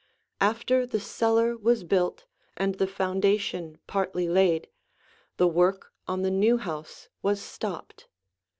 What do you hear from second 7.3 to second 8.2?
stopped.